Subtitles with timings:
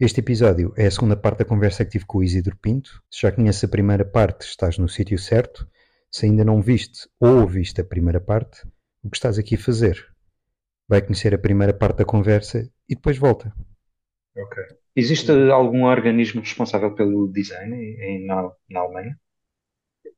[0.00, 3.02] Este episódio é a segunda parte da conversa que tive com o Isidro Pinto.
[3.10, 5.68] Se já conheces a primeira parte, estás no sítio certo.
[6.10, 8.66] Se ainda não viste ou ouviste a primeira parte,
[9.04, 10.02] o que estás aqui a fazer?
[10.88, 13.52] Vai conhecer a primeira parte da conversa e depois volta.
[14.38, 14.62] Ok.
[14.96, 19.20] Existe algum organismo responsável pelo design em, na, na Alemanha?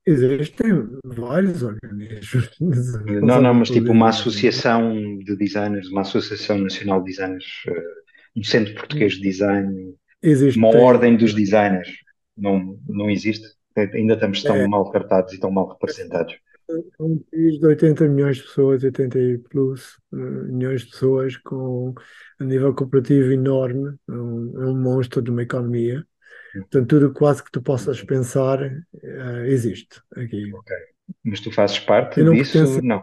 [0.07, 0.71] Existem
[1.05, 2.57] vários organismos.
[2.61, 8.02] Não, não, mas tipo uma associação de designers, uma associação nacional de designers, uh,
[8.37, 11.89] um centro português de design, Existe, uma tem- ordem dos designers.
[12.37, 13.47] Não, não existe.
[13.77, 14.67] Ainda estamos tão É.
[14.67, 16.35] mal cartados e tão mal representados.
[16.71, 21.37] É um país de 80 milhões de pessoas, 80 e plus eh, milhões de pessoas,
[21.39, 21.93] com
[22.41, 26.05] a nível cooperativo enorme, é um, é um monstro de uma economia.
[26.53, 30.53] Portanto, tudo quase que tu possas pensar eh, existe aqui.
[30.55, 30.77] Ok.
[31.25, 32.53] Mas tu fazes parte Eu não disso?
[32.53, 33.03] pertenço- Não.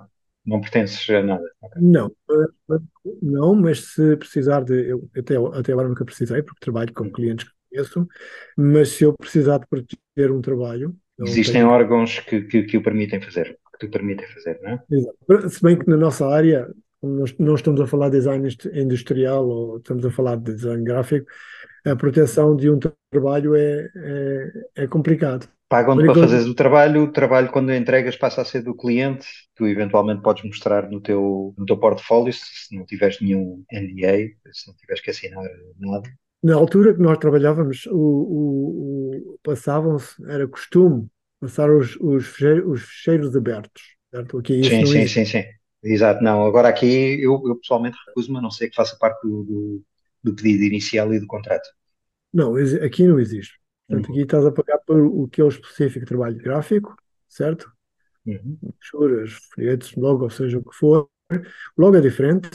[0.50, 1.44] Não pertences a nada.
[1.62, 1.82] Ok.
[1.82, 2.82] Não, mas- mas-
[3.22, 4.90] não, mas se precisar de.
[4.90, 8.08] Eu até, até agora nunca precisei, porque trabalho com clientes que conheço,
[8.58, 10.96] mas se eu precisar de proteger um trabalho.
[11.22, 14.84] Existem tenho- órgãos que, que, que o permitem fazer, que te permitem fazer, não é?
[14.90, 15.50] Exato.
[15.50, 16.68] Se bem que na nossa área,
[17.04, 21.28] nós não estamos a falar de design industrial ou estamos a falar de design gráfico,
[21.86, 22.80] a proteção de um
[23.12, 24.52] trabalho é, é,
[24.84, 25.48] é complicado.
[25.70, 29.68] Pagam-te para fazeres o trabalho, o trabalho quando entregas passa a ser do cliente, tu
[29.68, 34.76] eventualmente podes mostrar no teu, no teu portfólio, se, não tiveres nenhum NDA, se não
[34.76, 35.44] tiveres que assinar
[35.80, 36.10] nada.
[36.44, 42.62] Na altura que nós trabalhávamos, o, o- o- passavam-se, era costume, passar os, os, feche-
[42.62, 43.84] os fecheiros abertos.
[44.14, 44.38] Certo?
[44.40, 45.44] Aqui isso sim, sim, sim, sim.
[45.84, 46.46] Exato, não.
[46.46, 46.86] Agora aqui
[47.22, 49.84] eu, eu pessoalmente recuso-me, a não ser que faça parte do, do,
[50.24, 51.70] do pedido inicial e do contrato.
[52.34, 53.59] Não, aqui não existe.
[53.90, 54.14] Portanto, Uhum.
[54.14, 56.96] aqui estás a pagar por o que é o específico trabalho gráfico,
[57.28, 57.72] certo?
[58.26, 58.60] Uhum.
[59.54, 61.10] folhetos, logo, ou seja, o que for.
[61.78, 62.50] Logo é diferente,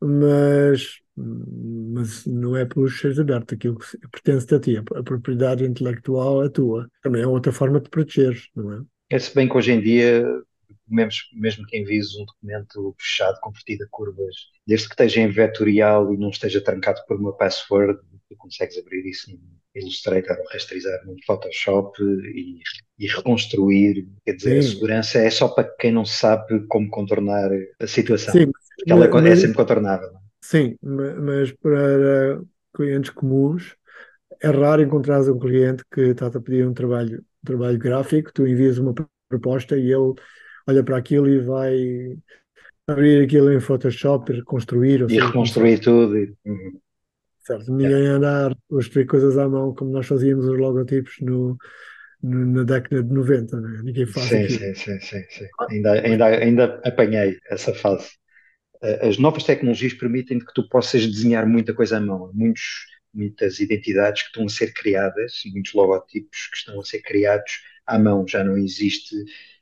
[0.00, 5.64] mas, mas não é pelos cheiros abertos, aquilo que pertence a ti, a, a propriedade
[5.64, 6.90] intelectual é tua.
[7.02, 8.82] Também é outra forma de proteger, não é?
[9.10, 10.24] É se bem que hoje em dia,
[10.90, 14.34] mesmo, mesmo que envies um documento fechado, convertido a curvas,
[14.66, 19.06] desde que esteja em vetorial e não esteja trancado por uma password, tu consegues abrir
[19.08, 19.40] isso no
[19.74, 22.60] Illustrator ou rasterizar no Photoshop e,
[22.98, 24.06] e reconstruir.
[24.24, 24.62] Quer dizer, a Sim.
[24.62, 27.50] segurança é só para quem não sabe como contornar
[27.80, 28.34] a situação.
[28.34, 30.08] Sim, Porque ela é, é mas- sempre contornável.
[30.08, 30.28] é?
[30.42, 32.42] Sim, ma- mas para
[32.74, 33.76] clientes comuns
[34.42, 38.46] é raro encontrares um cliente que está a pedir um trabalho, um trabalho gráfico, tu
[38.46, 38.94] envias uma
[39.28, 40.14] proposta e ele
[40.68, 42.18] olha para aquilo e vai
[42.88, 45.02] abrir aquilo em Photoshop e reconstruir.
[45.04, 46.16] ou E reconstruir tudo.
[46.16, 46.80] e- uhum.
[47.40, 51.56] Certo, ninguém anda a construir coisas à mão como nós fazíamos os logotipos no,
[52.22, 53.82] no- na década de 90, né?
[53.84, 54.60] Ninguém faz Sim, aquilo.
[54.60, 55.48] sim, sim, sim, sim.
[55.70, 58.10] Ainda, ainda, ainda apanhei essa fase.
[58.82, 62.62] Eh, As novas tecnologias permitem que tu possas desenhar muita coisa à mão, muitos,
[63.14, 67.52] muitas identidades que estão a ser criadas, muitos logotipos que estão a ser criados
[67.86, 68.26] à mão.
[68.28, 69.14] Já não existe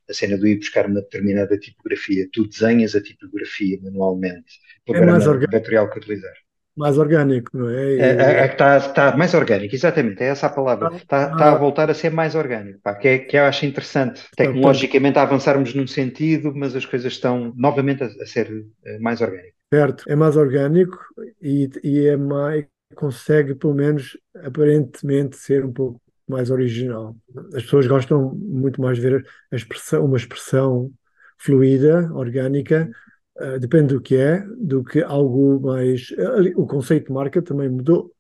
[0.08, 2.28] a cena de ir buscar uma determinada tipografia.
[2.32, 4.52] Tu desenhas a tipografia manualmente.
[4.88, 5.50] O É orgânico.
[5.50, 6.34] vetorial que utilizar.
[6.76, 7.96] Mais orgânico, não é?
[7.98, 10.90] É, é, é que está tá mais orgânico, exatamente, é essa a palavra.
[10.92, 13.64] Ah, Está tá a voltar a ser mais orgânico, pá, que, é, que eu acho
[13.64, 14.22] interessante.
[14.36, 18.50] Tecnologicamente a avançarmos num sentido, mas as coisas estão novamente a, a ser
[18.84, 19.56] eh, mais orgânicas.
[19.72, 20.96] Certo, é mais orgânico
[21.42, 27.16] e, e é mais, consegue pelo menos aparentemente ser um pouco mais original.
[27.54, 30.92] As pessoas gostam muito mais de ver expressão, uma expressão
[31.38, 32.90] fluida, orgânica,
[33.38, 36.08] eh, depende do que é, do que algo mais.
[36.56, 38.12] O conceito de marca também mudou.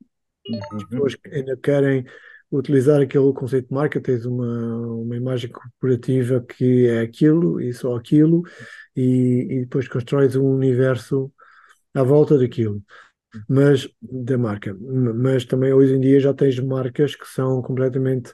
[0.48, 0.86] Uhum.
[0.88, 2.04] pessoas ainda querem
[2.52, 7.96] utilizar aquele conceito de marca, tens uma, uma imagem corporativa que é aquilo e só
[7.96, 8.42] aquilo,
[8.94, 11.32] e, e depois constróis um universo
[11.94, 12.82] à volta daquilo,
[13.48, 14.74] mas da marca.
[14.80, 18.32] Mas também hoje em dia já tens marcas que são completamente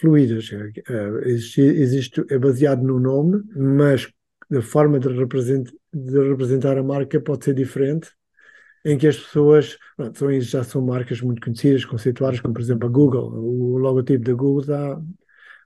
[0.00, 0.50] fluídas.
[0.52, 4.10] Eh, Existe, existe, é baseado no nome, mas
[4.54, 8.10] a forma de, represent, de representar a marca pode ser diferente
[8.84, 12.92] em que as pessoas pronto, já são marcas muito conhecidas, conceituadas, como por exemplo a
[12.92, 13.32] Google.
[13.34, 15.02] O logotipo da Google está,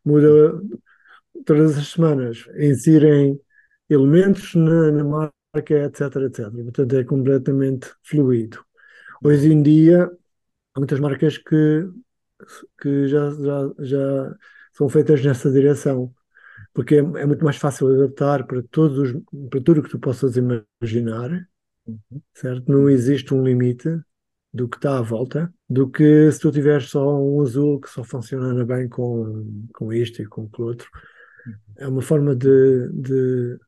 [0.04, 0.60] muda
[1.46, 3.40] todas as semanas, inserem
[3.90, 6.64] elementos na, na marca, etc, etc.
[6.64, 8.65] Portanto, é completamente fluido.
[9.24, 10.10] Hoje em dia,
[10.74, 11.88] há muitas marcas que,
[12.80, 14.36] que já, já, já
[14.72, 16.14] são feitas nessa direção,
[16.74, 19.98] porque é, é muito mais fácil adaptar para, todos os, para tudo o que tu
[19.98, 21.48] possas imaginar
[22.34, 22.70] certo?
[22.70, 23.88] Não existe um limite
[24.52, 28.02] do que está à volta, do que se tu tiveres só um azul que só
[28.04, 30.88] funciona bem com, com isto e com aquilo outro.
[31.76, 33.58] É uma forma de, de,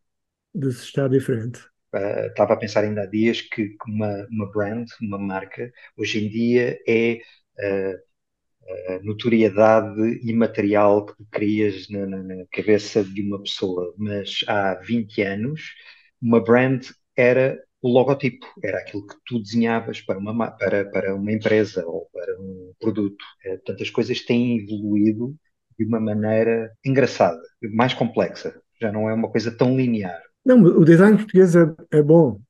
[0.55, 1.61] de se estar diferente.
[1.95, 6.29] Uh, estava a pensar ainda há dias que uma, uma brand, uma marca, hoje em
[6.29, 7.21] dia é
[7.59, 13.95] a, a notoriedade imaterial que crias na, na, na, cabeça de uma pessoa.
[13.97, 15.75] Mas há 20 anos,
[16.21, 16.85] uma brand
[17.17, 22.09] era o logotipo, era aquilo que tu desenhavas para uma, para, para uma empresa ou
[22.13, 23.25] para um produto.
[23.45, 25.35] É, portanto, as coisas têm evoluído
[25.79, 27.41] de uma maneira engraçada,
[27.75, 28.61] mais complexa.
[28.81, 30.21] Já não é uma coisa tão linear.
[30.49, 32.41] Não, o design português é, é bom.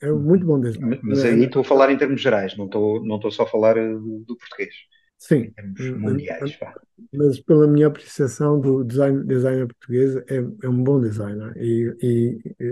[0.00, 1.00] É muito bom design.
[1.02, 3.74] Mas aí estou a falar em termos gerais, não estou, não estou só a falar
[3.74, 4.72] do, do português.
[5.18, 5.52] Sim.
[5.98, 6.54] Mundiais.
[6.54, 6.72] Pá.
[7.12, 11.52] Mas pela minha apreciação do design, designer português, é, é um bom designer.
[11.56, 12.70] E, e, e,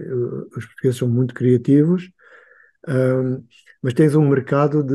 [0.57, 2.09] os portugueses são muito criativos,
[2.89, 3.45] um,
[3.83, 4.95] mas tens um mercado de,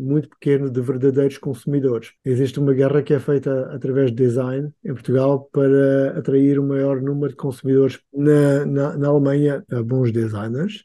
[0.00, 2.12] muito pequeno de verdadeiros consumidores.
[2.24, 7.00] Existe uma guerra que é feita através de design em Portugal para atrair o maior
[7.00, 8.00] número de consumidores.
[8.12, 10.84] Na, na, na Alemanha, há bons designers,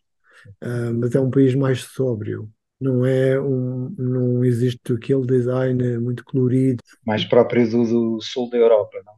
[0.63, 2.49] uh, mas é um país mais sóbrio
[2.79, 6.83] não é um, não existe aquele design muito colorido.
[7.05, 9.13] Mais próprio do, do sul da Europa, não?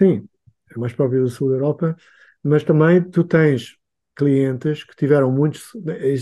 [0.00, 0.28] Sim,
[0.74, 1.96] é mais próprio do sul da Europa,
[2.42, 3.76] mas também tu tens
[4.14, 5.72] clientes que tiveram muitos.
[5.88, 6.14] É,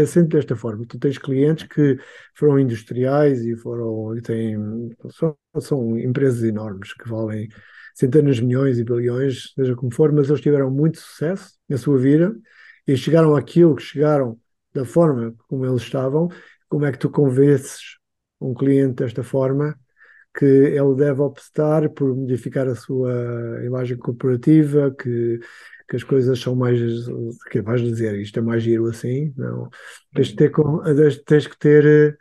[0.00, 1.98] é sempre desta forma: tu tens clientes que
[2.34, 4.16] foram industriais e foram.
[4.16, 4.56] E têm,
[5.10, 7.48] são, são empresas enormes que valem
[7.94, 11.98] centenas de milhões e bilhões, seja como for, mas eles tiveram muito sucesso na sua
[11.98, 12.34] vida
[12.86, 14.38] e chegaram àquilo que chegaram
[14.72, 16.28] da forma como eles estavam,
[16.68, 17.98] como é que tu convences
[18.40, 19.78] um cliente desta forma
[20.34, 23.12] que ele deve optar por modificar a sua
[23.64, 25.40] imagem corporativa, que,
[25.90, 26.78] que as coisas são mais.
[27.50, 29.34] que vais dizer, isto é mais giro assim?
[29.36, 29.68] Não.
[30.14, 30.52] Tens, de ter,
[31.26, 32.16] tens que ter eh,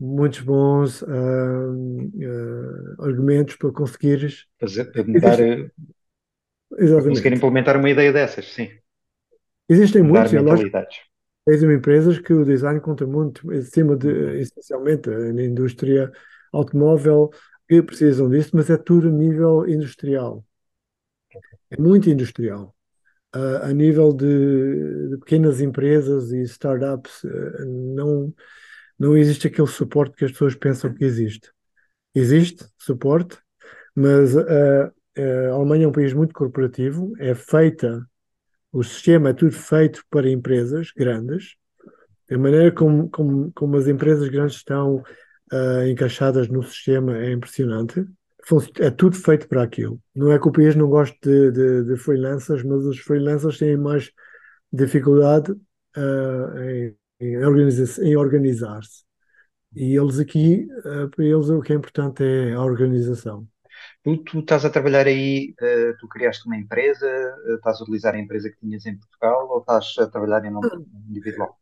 [0.00, 4.46] muitos bons uh, uh, argumentos para conseguires.
[4.58, 5.70] Fazer, mudar, eh,
[6.78, 7.08] Exatamente.
[7.10, 8.70] conseguir implementar uma ideia dessas, sim.
[9.68, 10.70] Existem muitos, é lógico,
[11.46, 16.10] Tens empresas que o design conta muito, acima de, essencialmente, na indústria
[16.50, 17.30] automóvel,
[17.68, 20.42] que precisam disso, mas é tudo a nível industrial.
[21.70, 22.73] É muito industrial.
[23.62, 27.64] A nível de, de, pequenas empresas e startups, uh,
[27.94, 28.32] não,
[28.98, 31.50] não existe aquele suporte que as pessoas pensam que existe.
[32.14, 33.36] Existe suporte,
[33.94, 34.92] mas uh,
[35.50, 38.06] a Alemanha é um país muito corporativo, é feita
[38.74, 41.54] o sistema é tudo feito para empresas grandes.
[42.28, 44.96] A maneira como, como, como as empresas grandes estão
[45.52, 48.04] uh, encaixadas no sistema é impressionante.
[48.78, 49.98] É tudo feito para aquilo.
[50.14, 53.76] Não é que o país não goste de, de, de freelancers, mas os freelancers têm
[53.76, 54.12] mais
[54.70, 59.04] dificuldade uh, em, em, organizar, em organizar-se.
[59.74, 63.48] E eles aqui, uh, para eles, o que é importante é a organização.
[64.02, 67.08] Tu, tu estás a trabalhar aí, uh, tu criaste uma empresa,
[67.56, 70.68] estás a utilizar a empresa que tinhas em Portugal ou estás a trabalhar em nome
[71.08, 71.58] individual?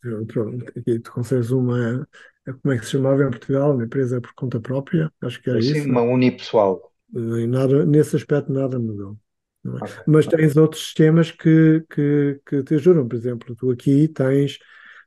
[0.00, 2.08] Pronto, aqui tu consegues uma,
[2.44, 5.62] como é que se chamava em Portugal, uma empresa por conta própria, acho que era
[5.62, 5.88] Sim, isso.
[5.88, 6.92] uma unipessoal.
[7.14, 9.16] E nada, nesse aspecto nada mudou.
[9.64, 9.68] É?
[9.68, 9.94] Okay.
[10.06, 14.58] Mas tens outros sistemas que, que, que te ajudam, por exemplo, tu aqui tens,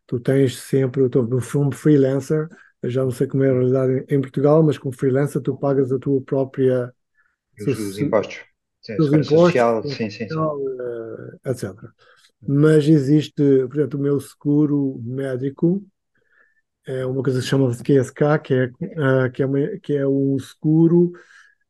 [0.08, 2.48] tu tens sempre, o fundo freelancer,
[2.82, 5.92] eu já não sei como é a realidade em Portugal, mas como freelancer tu pagas
[5.92, 6.94] a tua própria...
[7.60, 8.42] Os, os impostos.
[8.82, 10.36] Sim, os impostos, social, sim, sim, sim.
[10.36, 11.74] Uh, etc.
[12.48, 15.84] Mas existe, por exemplo, o meu seguro médico,
[16.88, 20.08] é uma coisa que se chama QSK, que é, uh, que, é uma, que é
[20.08, 21.12] um seguro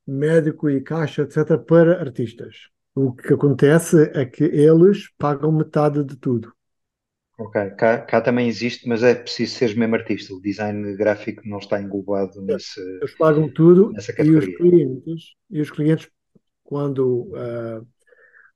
[0.05, 2.69] médico e caixa, etc., para artistas.
[2.93, 6.53] O que acontece é que eles pagam metade de tudo.
[7.37, 10.33] Ok, cá, cá, também existe, mas é preciso ser mesmo artista.
[10.33, 12.79] O design gráfico não está englobado nesse.
[13.01, 16.09] Eles pagam tudo e os clientes, e os clientes
[16.63, 17.85] quando, uh,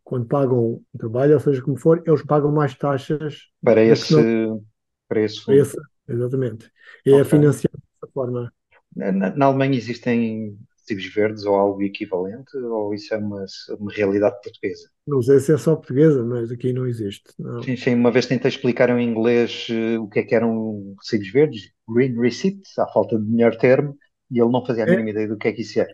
[0.03, 4.63] quando pagam o trabalho, ou seja, como for, eles pagam mais taxas para esse, não,
[5.09, 5.45] para esse fundo.
[5.45, 5.77] Para esse,
[6.09, 6.71] exatamente.
[7.05, 7.21] E okay.
[7.21, 8.51] é financiado dessa forma.
[8.95, 10.57] Na, na Alemanha existem
[10.89, 13.45] recibos verdes ou algo equivalente, ou isso é uma,
[13.79, 14.89] uma realidade portuguesa?
[15.05, 17.31] Não sei se é só portuguesa, mas aqui não existe.
[17.37, 17.61] Não.
[17.61, 21.29] Sim, sim, uma vez tentei explicar em inglês uh, o que é que eram recibos
[21.31, 23.95] verdes, green receipts, à falta de melhor termo,
[24.31, 24.91] e ele não fazia a é.
[24.91, 25.93] mínima é, ideia do que é que isso era.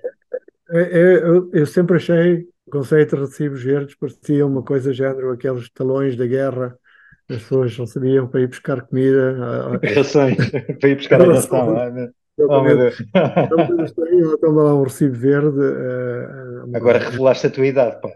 [0.70, 5.32] É, é, eu, eu, sempre achei o conceito de recibos verdes parecia uma coisa género
[5.32, 6.76] aqueles talões da guerra
[7.30, 9.36] as pessoas não sabiam para ir buscar comida.
[9.96, 10.38] Rações,
[10.80, 11.76] para ir buscar a ração.
[12.38, 12.98] Oh, meu Deus.
[14.42, 15.58] Toma lá um recibo verde.
[15.58, 18.10] Uh, Agora revelaste a tua idade, pá.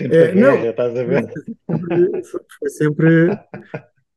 [0.00, 1.30] É, não, guerra, estás a ver?
[2.58, 3.30] Foi sempre.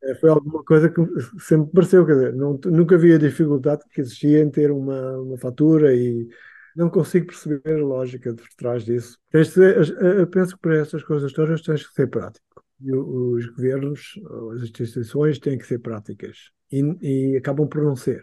[0.04, 1.02] Eh, foi alguma coisa que
[1.40, 5.38] sempre pareceu, quer dizer, não, nunca vi a dificuldade que existia em ter uma, uma
[5.38, 6.28] fatura e
[6.76, 9.18] não consigo perceber a lógica de trás disso.
[9.34, 12.64] eu penso que para essas coisas todas tens que ser prático.
[12.84, 14.20] E os governos,
[14.56, 18.22] as instituições têm que ser práticas e, e acabam por não ser.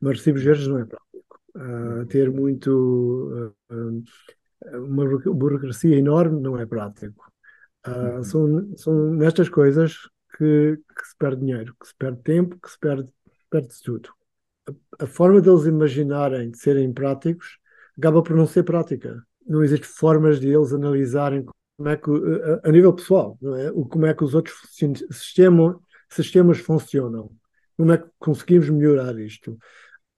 [0.00, 1.40] Mas recibos verdes não é prático.
[1.56, 3.52] Uh, ter muito.
[3.70, 4.04] Uh,
[4.74, 7.30] uma burocracia enorme não é prático.
[7.86, 9.96] Uh, são, são nestas coisas
[10.36, 13.08] que, que, se perde dinheiro, que se perde tempo, que se perde,
[13.48, 14.10] perde-se tudo.
[14.68, 17.58] A, a, forma deles imaginarem de serem práticos
[17.98, 19.22] acaba por não ser prática.
[19.46, 21.44] Não existem formas de eles analisarem
[21.80, 22.10] como é que,
[22.62, 23.70] a, nível pessoal, não é?
[23.70, 24.54] O, como é que os outros
[25.10, 27.30] sistema, sistemas funcionam.
[27.74, 29.56] Como é que conseguimos melhorar isto?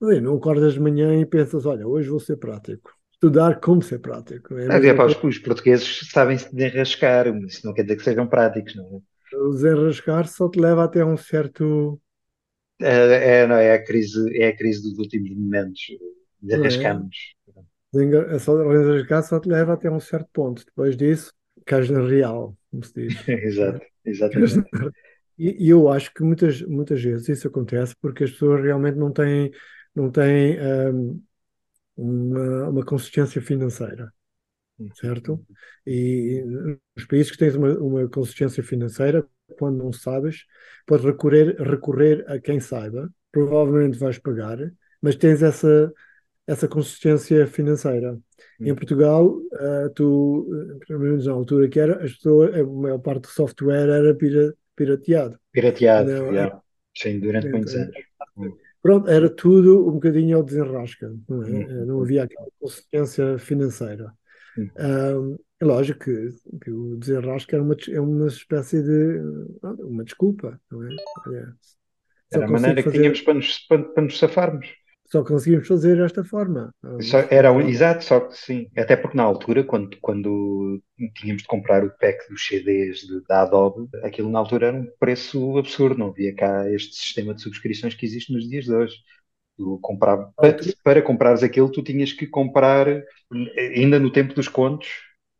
[0.01, 4.57] Não acordas de manhã e pensas, olha, hoje vou ser prático estudar como ser prático.
[4.57, 8.27] É Havia, pá, os, os, portugueses sabem se desenrascar, isso não quer dizer que sejam
[8.27, 9.01] práticos, não
[9.31, 9.37] é?
[9.37, 11.97] O desenrascar só te leva até um certo.
[12.81, 15.79] É, é, não, é, a, crise, é a crise dos últimos momentos.
[16.41, 17.15] Desenrascamos.
[17.95, 18.39] É?
[18.39, 20.65] Só, desenrascar só te leva até um certo ponto.
[20.65, 21.31] Depois disso,
[21.63, 23.27] cais na real, como se diz.
[23.27, 24.69] Exato, exatamente.
[25.37, 29.11] E, e, eu acho que muitas, muitas vezes isso acontece porque as pessoas realmente não
[29.11, 29.51] têm,
[29.95, 31.23] não têm um,
[31.97, 34.13] uma, uma consistência financeira,
[34.95, 35.43] certo?
[35.85, 36.43] E
[36.95, 39.25] nos países que tens uma, uma consistência financeira,
[39.57, 40.45] quando não sabes,
[40.85, 44.57] podes recorrer, recorrer a quem saiba, provavelmente vais pagar,
[45.01, 45.91] mas tens essa,
[46.47, 48.19] essa consistência financeira.
[48.59, 48.75] Em hum.
[48.75, 50.47] Portugal, uh, tu,
[50.87, 54.15] pelo menos na altura que era, as pessoas, a maior parte do software era
[54.75, 55.39] pirateado.
[55.51, 56.61] Pirateado, não, yeah.
[56.95, 57.95] sim, durante muitos anos.
[58.37, 58.55] Hum.
[58.81, 61.49] Pronto, era tudo um bocadinho ao desenrasca, não, é?
[61.49, 61.85] uhum.
[61.85, 64.11] não havia aquela consistência financeira.
[64.57, 66.29] Um, é lógico que,
[66.61, 69.21] que, o desenrasca é uma, é uma espécie de
[69.79, 70.95] uma desculpa, não é?
[71.25, 71.55] Olha,
[72.33, 72.91] era a maneira fazer...
[72.91, 74.67] que tínhamos para nos, para, para nos safarmos
[75.05, 76.73] só conseguimos fazer desta forma.
[77.01, 78.67] Só, era exato, só que sim.
[78.75, 80.81] Até porque na altura, quando, quando
[81.15, 84.87] tínhamos de comprar o pack dos CDs de, da Adobe, aquilo na altura era um
[84.99, 88.95] preço absurdo, não havia cá este sistema de subscrições que existe nos dias de hoje.
[89.55, 92.87] Tu comprava, para, para comprares aquilo, tu tinhas que comprar,
[93.75, 94.89] ainda no tempo dos contos,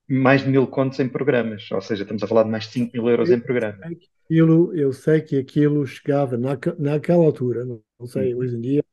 [0.07, 1.69] mais de mil contos em programas.
[1.71, 3.79] Ou seja, estamos a falar de mais de 5 mil euros em programas.
[4.25, 8.83] Aquilo, eu sei que aquilo chegava na, naquela altura, não sei, hoje em dia,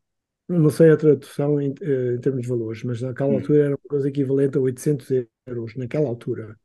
[0.50, 3.36] não sei a tradução em, eh, em, termos de valores, mas naquela hum.
[3.36, 6.56] altura era uma coisa equivalente a 800 euros, naquela altura.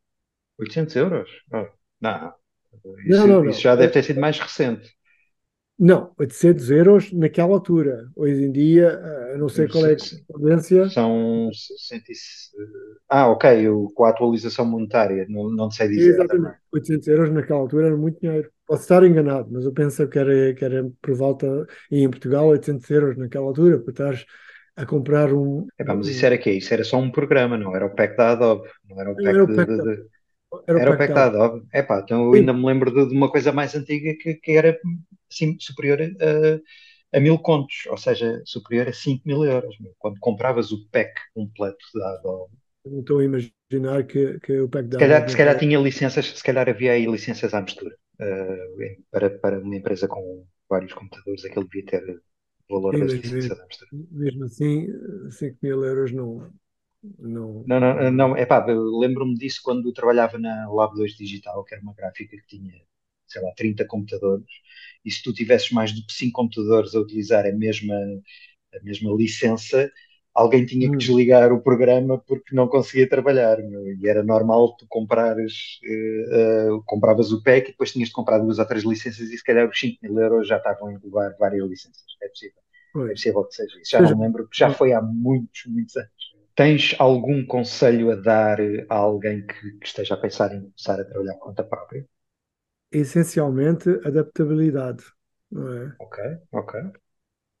[0.58, 1.30] 800 euros?
[1.52, 1.66] Oh,
[2.00, 2.34] não.
[3.06, 3.50] Isso, não, não, não.
[3.50, 4.96] isso já deve ter sido mais recente.
[5.78, 8.08] Não, 800 euros naquela altura.
[8.16, 10.88] Hoje em dia, eh, não sei qual é a correspondência.
[10.88, 11.50] São.
[13.08, 16.14] Ah, ok, com a atualização monetária, não, não sei dizer.
[16.14, 16.58] Exatamente, também.
[16.72, 18.50] 800 euros naquela altura era muito dinheiro.
[18.66, 22.48] Posso estar enganado, mas eu penso que era, que era por volta, e em Portugal,
[22.48, 24.26] 800 euros naquela altura, para estar
[24.76, 25.66] a comprar um.
[25.86, 26.52] Mas isso era quê?
[26.52, 29.28] Isso era só um programa, não era o pack da Adobe, não era o pack,
[29.28, 30.06] era o pack de, de, de...
[30.66, 31.66] Era, era o pack da Adobe.
[31.72, 34.52] É pá, então eu ainda me lembro de, de, uma coisa mais antiga que, que
[34.52, 34.78] era
[35.30, 39.74] assim, superior a, a mil contos, ou seja, superior a 5 mil euros.
[39.98, 42.52] Quando compravas o pack completo da Adobe.
[42.84, 45.30] Não estou a imaginar que, que o pack da se calhar, Adobe.
[45.30, 47.96] Se calhar tinha licenças, se calhar havia aí licenças à mistura.
[48.18, 52.22] Uh, para, para uma empresa com vários computadores, aquele devia ter
[52.68, 53.90] valor Sim, das licenças mistura.
[54.10, 54.86] Mesmo assim,
[55.30, 56.50] 5 mil euros não,
[57.18, 61.74] não, não, não, não é pá, lembro-me disso quando trabalhava na Lab 2 Digital, que
[61.74, 62.80] era uma gráfica que tinha,
[63.26, 64.46] sei lá, 30 computadores,
[65.04, 67.94] e se tu tivesses mais do que 5 computadores a utilizar a mesma,
[68.74, 69.90] a mesma licença,
[70.36, 70.98] alguém tinha que hum.
[70.98, 73.56] desligar o programa porque não conseguia trabalhar.
[73.58, 73.82] Meu.
[73.96, 78.38] E era normal tu comprares, uh, uh, compravas o pack e depois tinhas de comprar
[78.38, 81.34] duas ou três licenças e se calhar os 5 mil euros já estavam a englobar
[81.38, 82.04] várias licenças.
[82.22, 82.62] É possível.
[82.96, 83.90] É possível que seja isso.
[83.90, 86.10] Já não lembro, porque já foi há muitos, muitos anos.
[86.54, 91.04] Tens algum conselho a dar a alguém que, que esteja a pensar em começar a
[91.04, 92.06] trabalhar por conta própria?
[92.90, 95.04] Essencialmente, adaptabilidade,
[95.50, 95.94] não é?
[95.98, 96.80] Ok, ok.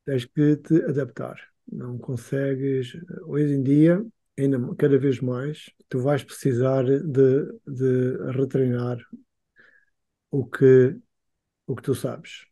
[0.06, 1.36] Tens que te adaptar.
[1.70, 2.96] Não consegues.
[3.24, 4.04] Hoje em dia,
[4.38, 8.98] ainda cada vez mais, tu vais precisar de, de retreinar
[10.30, 10.96] o que,
[11.66, 12.46] o que tu sabes.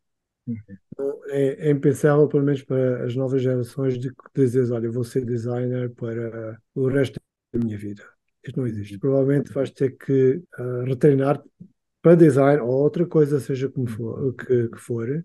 [0.47, 1.23] Uhum.
[1.29, 5.91] É, é, impensável, pelo menos para as novas gerações, de dizeres, olha, vou ser designer
[5.91, 7.21] para o resto
[7.53, 8.05] da minha vida.
[8.45, 8.95] Isto não existe.
[8.95, 9.01] Uhum.
[9.01, 11.43] Provavelmente vais ter que uh, retreinar
[12.03, 15.25] para design ou outra coisa, seja como for, que, que for,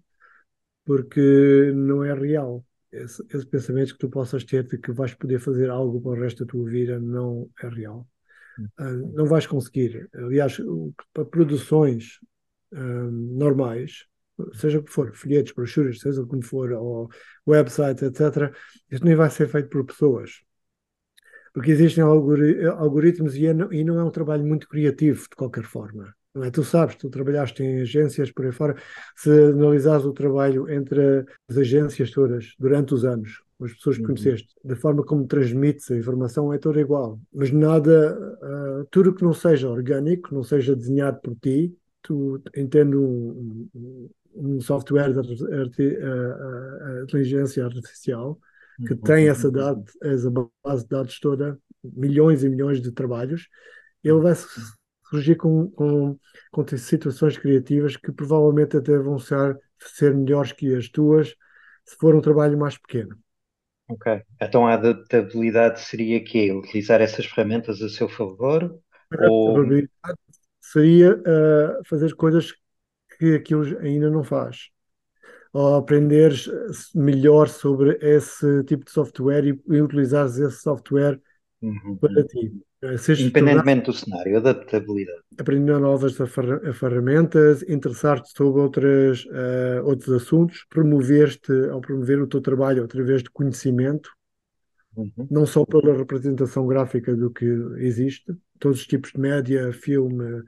[0.85, 2.65] porque não é real.
[2.91, 6.21] Esse, esse, pensamento que tu possas ter de que vais poder fazer algo para o
[6.21, 8.07] resto da tua vida não é real.
[8.79, 10.09] Uh, não vais conseguir.
[10.13, 10.57] Aliás,
[11.13, 12.19] para produções
[12.73, 14.05] uh, normais,
[14.53, 17.09] seja o que for, folhetos, brochuras, seja como for, ou
[17.47, 18.53] website, etc.,
[18.89, 20.41] isto nem vai ser feito por pessoas.
[21.53, 26.13] Porque existem algoritmos e, é, e não é um trabalho muito criativo, de qualquer forma.
[26.37, 26.51] É?
[26.51, 28.75] Tu sabes, tu trabalhaste em agências por aí fora.
[29.15, 34.07] Se analisares o trabalho entre as agências todas durante os anos, as pessoas que Uhum.
[34.09, 37.19] conheceste, da forma como transmites a informação é toda igual.
[37.33, 43.01] Mas nada, ah, tudo que não seja orgânico, não seja desenhado por ti, tu entendo
[43.01, 45.19] um, um- um software de
[45.55, 48.39] arti- ah, ah, inteligência artificial
[48.87, 48.99] que Uhum.
[49.01, 50.31] tem essa, dado, essa
[50.63, 53.49] base de dados toda, milhões e milhões de trabalhos,
[54.03, 54.47] ele vai su-
[55.09, 56.17] surgir com, com,
[56.51, 61.35] com situações criativas que provavelmente até vão ser, ser melhores que as tuas
[61.85, 63.17] se for um trabalho mais pequeno.
[63.87, 64.21] Ok.
[64.39, 66.51] Então a adaptabilidade seria quê?
[66.51, 68.79] Utilizar essas ferramentas a seu favor?
[69.11, 69.65] A Ou
[70.61, 72.53] seria ah, fazer coisas
[73.17, 74.69] que aquilo ainda não faz.
[75.51, 76.47] Ou aprenderes
[76.93, 81.19] melhor sobre esse tipo de software e, e utilizares esse software
[81.61, 81.99] Uhum.
[81.99, 82.51] para ti.
[82.81, 85.23] Eh, independentemente do cenário, adaptabilidade.
[85.39, 92.41] aprender novas ferra- ferramentas, interessar-te sobre outras, eh, outros assuntos, promover-te ao promover o teu
[92.41, 94.09] trabalho através de conhecimento,
[94.95, 95.29] Uhum.
[95.29, 97.45] não só pela representação gráfica do que
[97.77, 100.43] existe, todos os tipos de média, filme,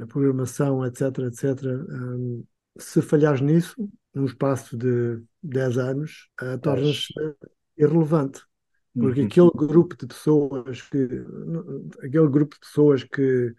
[0.00, 1.76] a programação, etc, etc.
[1.90, 2.44] Hum,
[2.78, 3.76] se falhares nisso,
[4.14, 7.14] num espaço de 10 anos, eh, tornas-te
[7.78, 8.42] irrelevante.
[9.00, 9.22] Porque Uhum.
[9.22, 10.98] aquele grupo de pessoas que
[12.02, 13.54] aquele grupo de pessoas que,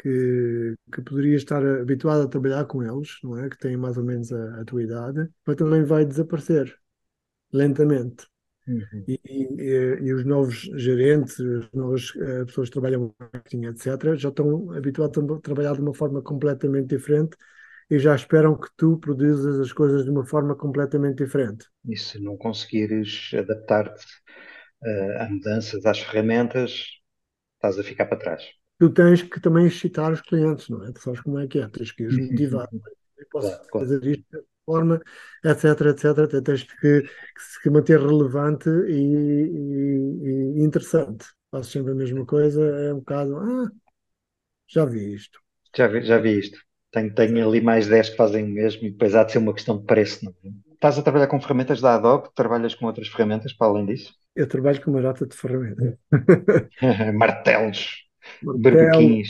[0.00, 3.48] que, que poderia estar habituado a trabalhar com eles, não é?
[3.50, 6.76] Que têm mais ou menos a, a tua idade, mas também vai desaparecer
[7.52, 8.26] lentamente.
[8.66, 9.08] Uhum.
[9.08, 14.30] E, e- e os novos gerentes, as novas eh, pessoas que trabalham marketing, etc., já
[14.30, 17.36] estão habituados a trabalhar de uma forma completamente diferente
[17.90, 21.66] e já esperam que tu produzas as coisas de uma forma completamente diferente.
[21.88, 24.04] E se não conseguires adaptar-te
[24.84, 26.72] eh, a mudanças, às ferramentas,
[27.56, 28.44] estás a ficar para trás.
[28.78, 30.92] tu tens que também excitar os clientes, não é?
[30.92, 32.68] Tu sabes como é que é, tens que os motivar.
[33.18, 33.90] Eu posso Claro, claro.
[33.90, 35.00] fazer isto desta forma,
[35.44, 36.24] etc, etc.
[36.24, 41.26] Até Tens que, que se manter relevante e, e- e interessante.
[41.50, 43.70] Faço sempre a mesma coisa, é um bocado, ah,
[44.68, 45.40] já vi isto.
[45.76, 46.58] Já vi, já vi isto.
[46.90, 49.52] Tenho, tenho ali mais 10 que fazem o mesmo e depois há de ser uma
[49.54, 50.24] questão de preço.
[50.24, 50.73] Não é?
[50.84, 52.28] Estás a trabalhar com ferramentas da Adobe?
[52.32, 54.14] Trabalhas com outras ferramentas para além disso?
[54.34, 55.98] Eu trabalho com uma data de ferramentas.
[57.20, 57.80] Martelos,
[58.42, 59.28] Martelo, barbequins.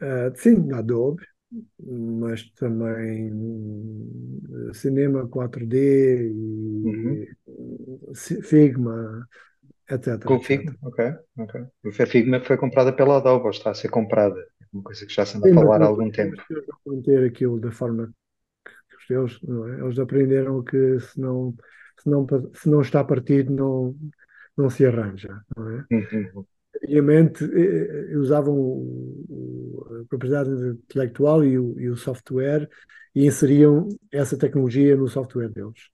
[0.00, 1.24] ah, sim, Adobe,
[1.80, 7.36] mas também hum, cinema 4D e
[8.14, 9.28] Ci- Figma,
[9.90, 10.40] etc, Com.
[10.40, 10.76] Figma?
[10.88, 10.98] Ok,
[11.44, 11.52] ok.
[11.86, 14.40] O Figma foi comprada pela Adobe ou está a ser comprada?
[14.62, 16.42] É uma coisa que já se anda a Sim, mas falar há algum tempo.
[16.86, 18.12] manter aquilo da forma
[19.42, 19.80] não é?
[19.80, 21.54] Eles aprenderam que se não,
[21.98, 23.96] se não, se não está partido, não,
[24.56, 25.84] não se arranja, não é?
[25.90, 26.46] Uhum.
[26.76, 28.82] Antigamente eh, eh, usavam
[30.02, 32.68] a propriedade intelectual e o, e o software
[33.14, 35.88] e inseriam essa tecnologia no software deles.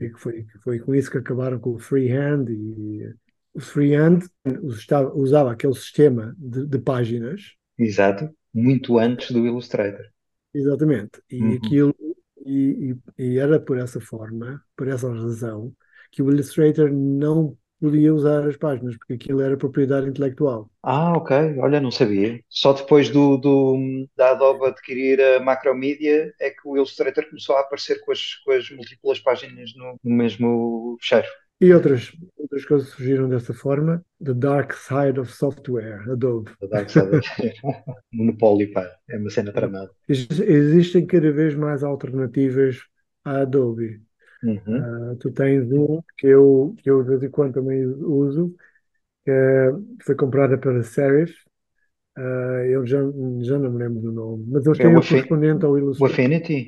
[0.00, 3.14] E que foi, foi com isso que acabaram com o freehand e
[3.54, 4.20] o freehand
[4.62, 10.06] usava, usava aquele sistema de, de páginas Exato, muito antes do Illustrator.
[10.52, 11.22] Exatamente.
[11.30, 11.56] E Uhum.
[11.56, 11.94] aquilo
[12.48, 15.74] e, e- era por essa forma, por essa razão,
[16.10, 20.70] que o Illustrator não podia usar as páginas, porque aquilo era propriedade intelectual.
[20.82, 21.30] Ah, ok.
[21.58, 22.40] Olha, não sabia.
[22.48, 27.60] Só depois do, do- da Adobe adquirir a Macromedia é que o Illustrator começou a
[27.60, 31.28] aparecer com as, com as múltiplas páginas no, no mesmo fecheiro.
[31.60, 34.04] E outras, outras coisas surgiram dessa forma.
[34.24, 36.52] The Dark Side of Software, Adobe.
[36.60, 37.18] Da Dark Side.
[38.12, 38.84] Monopólio, pá.
[39.08, 39.92] É uma cena tramada.
[40.08, 42.78] Ex- Existem cada vez mais alternativas
[43.24, 44.02] à Adobe.
[44.42, 44.92] Uhum.
[44.92, 48.54] Ah, tu tens um que eu, que eu de vez em quando também uso,
[49.24, 49.72] que é-
[50.04, 51.34] foi comprada pela Serif.
[52.16, 52.98] Ah, eu já,
[53.42, 56.06] já não me lembro do nome, mas eles É têm o o correspondente ao O
[56.06, 56.08] Illustrator.
[56.08, 56.58] Affinity?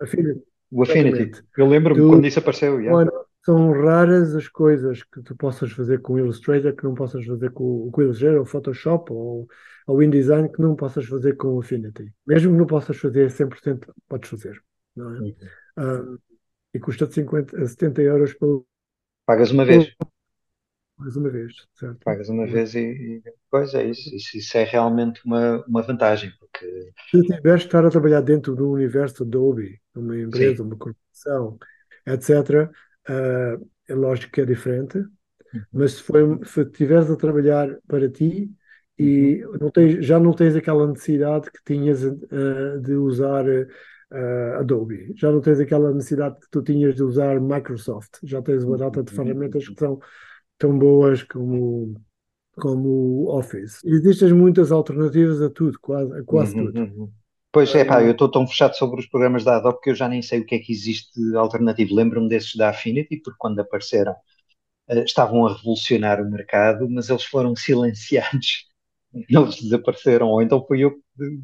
[0.00, 1.24] Affinity, O Affinity.
[1.24, 1.42] exatamente.
[1.58, 2.80] Eu lembro-me quando isso apareceu.
[2.80, 2.98] yeah.
[2.98, 3.12] Olha,
[3.48, 7.50] são raras as coisas que tu possas fazer com o Illustrator que não possas fazer
[7.50, 9.48] com, com o Illustrator, ou Photoshop, ou,
[9.86, 12.12] ou InDesign que não possas fazer com o Affinity.
[12.26, 14.62] Mesmo que não possas fazer 100%, podes fazer.
[14.94, 15.18] Não é?
[15.20, 15.36] Uhum.
[15.78, 16.18] Ah,
[16.74, 18.66] e custa de 50 a 70 euros por
[19.24, 19.94] Pagas uma vez.
[20.98, 22.00] mais uma vez, certo?
[22.04, 24.14] Pagas uma vez e, e pois é isso.
[24.14, 28.54] Isso, isso é realmente uma, uma vantagem, porque Se tiveres de estar a trabalhar dentro
[28.54, 30.62] do universo Adobe, uma empresa, Sim.
[30.64, 31.58] uma corporação,
[32.06, 32.70] etc.,
[33.08, 34.98] ah, é lógico que é diferente,
[35.72, 38.50] mas se, for, se estiveres a trabalhar para ti
[38.98, 43.44] e não tens, já não tens aquela necessidade que tinhas ah, de usar
[44.10, 48.64] ah, Adobe, já não tens aquela necessidade que tu tinhas de usar Microsoft, já tens
[48.64, 49.98] uma data de ferramentas que são
[50.58, 51.94] tão boas como,
[52.56, 53.80] como Office.
[53.84, 57.12] Existem muitas alternativas a tudo, quase, a quase Uhum, tudo.
[57.50, 60.08] Pois é, pá, eu estou tão fechado sobre os programas da Adobe que eu já
[60.08, 61.94] nem sei o que é que existe de alternativo.
[61.94, 64.14] Lembro-me desses da Affinity, porque quando apareceram
[64.88, 68.66] eh, estavam a revolucionar o mercado, mas eles foram silenciados.
[69.28, 70.94] Eles desapareceram, ou então foi eu,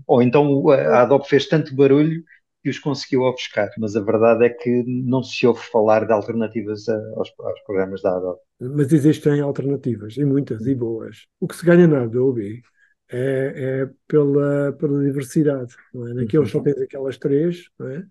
[0.07, 2.23] ou então a Adobe fez tanto barulho
[2.63, 6.89] que os conseguiu ofuscar, mas a verdade é que não se ouve falar de alternativas
[6.89, 8.41] aos, aos programas da Adobe.
[8.61, 11.27] Mas existem alternativas, e muitas, e boas.
[11.41, 12.63] O que se ganha na Adobe
[13.11, 15.75] é, é pela, pela diversidade.
[15.93, 16.15] Não é?
[16.15, 18.07] Naqueles só tens aquelas três, não é?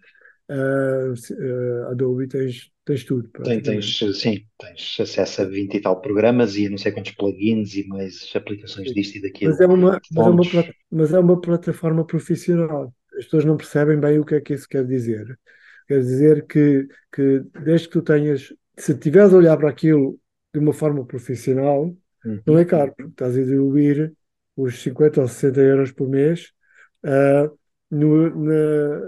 [0.49, 3.29] Uh, uh, Adobe tens, tens tudo.
[3.43, 7.75] Tem, tens, sim, tens acesso a 20 e tal programas e não sei quantos plugins
[7.75, 8.93] e mais aplicações sim.
[8.93, 9.51] disto e daquilo.
[9.51, 12.93] Mas é, uma, mas, é uma, mas é uma plataforma profissional.
[13.17, 15.39] As pessoas não percebem bem o que é que isso quer dizer.
[15.87, 20.19] Quer dizer que, que desde que tu tenhas, se estiveres a olhar para aquilo
[20.53, 22.41] de uma forma profissional, uhum.
[22.45, 24.13] não é caro, porque estás a diluir
[24.55, 26.51] os 50 ou 60 euros por mês
[27.03, 27.57] uh,
[27.89, 28.99] no, na,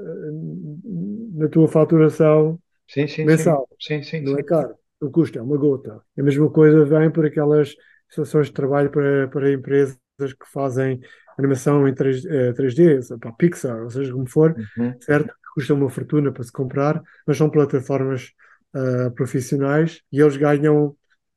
[1.34, 3.68] na tua faturação sim, sim, mensal.
[3.80, 6.02] Sim, sim, não é caro, não custa, é uma gota.
[6.18, 7.76] A mesma coisa vem por aquelas
[8.10, 11.00] situações de trabalho para, para empresas que fazem
[11.38, 14.94] animação em 3, 3D, para Pixar, ou seja, como for, uhum.
[15.02, 15.34] certo?
[15.54, 18.32] Custa uma fortuna para se comprar, mas são plataformas
[18.76, 20.96] uh, profissionais e eles ganham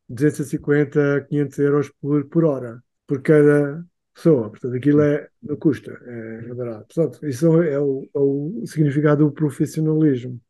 [0.08, 3.84] 250, 500 euros por, por hora, por cada
[4.18, 4.50] pessoa.
[4.50, 6.94] Portanto, aquilo é, não custa, é, é barato.
[6.94, 10.40] Portanto, isso é o, é o significado do profissionalismo.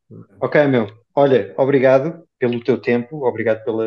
[0.40, 0.87] Ok, meu.
[1.14, 3.85] Olha, obrigado pelo teu tempo, obrigado pela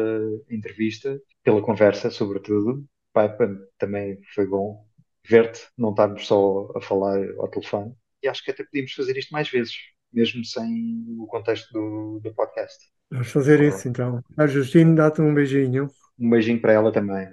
[0.50, 2.86] entrevista, pela conversa, sobretudo.
[3.14, 3.36] Pai,
[3.78, 4.86] também foi bom
[5.28, 7.94] ver-te, não estarmos só a falar ao telefone.
[8.24, 9.74] E acho que até podíamos fazer isto mais vezes,
[10.14, 12.78] mesmo sem o contexto do, do podcast.
[13.10, 14.24] Vamos fazer isso então.
[14.38, 15.90] A Justine, dá-te um beijinho.
[16.20, 17.28] Um beijinho para ela também.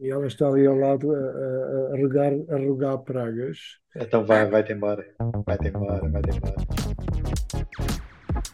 [0.00, 3.58] E ela está ali ao lado a, a, a, regar, a regar pragas.
[3.96, 5.04] Então vai, vai-te embora.
[5.46, 6.56] Vai-te embora, vai-te embora.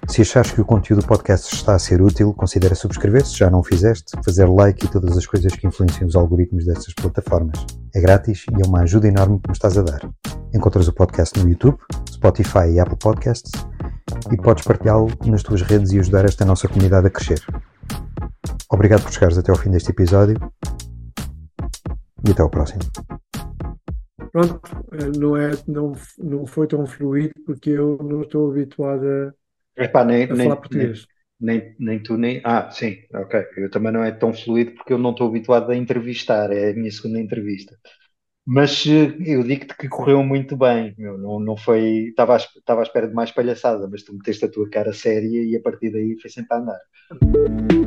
[0.06, 3.60] Se achares que o conteúdo do podcast está a ser útil, considera subscrever-se, já não
[3.60, 7.64] o fizeste, fazer like e todas as coisas que influenciam os algoritmos destas plataformas.
[7.94, 10.00] É grátis e é uma ajuda enorme que me estás a dar.
[10.52, 11.78] Encontras o podcast no YouTube,
[12.10, 13.52] Spotify e Apple Podcasts
[14.30, 17.40] e podes partilhá-lo nas tuas redes e ajudar esta nossa comunidade a crescer.
[18.70, 20.36] Obrigado por chegares até ao fim deste episódio
[22.26, 22.80] e até ao próximo.
[24.32, 24.60] Pronto,
[25.18, 29.32] não, é, não, não foi tão fluido porque eu não estou habituado a,
[29.76, 31.06] Epá, nem, a nem, falar português.
[31.40, 32.40] Nem, nem, nem, tu, nem.
[32.44, 33.40] Ah, sim, ok.
[33.56, 36.74] Eu também não é tão fluido porque eu não estou habituado a entrevistar, é a
[36.74, 37.76] minha segunda entrevista.
[38.46, 42.08] Mas eh, eu digo-te que correu muito bem, meu, não, não foi.
[42.08, 45.42] Estava à, estava à espera de mais palhaçada, mas tu meteste a tua cara séria
[45.42, 47.79] e a partir daí foi sempre a andar.